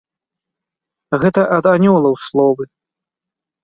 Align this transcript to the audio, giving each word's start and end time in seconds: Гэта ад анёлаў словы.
Гэта 1.25 1.41
ад 1.59 1.65
анёлаў 1.75 2.15
словы. 2.33 2.63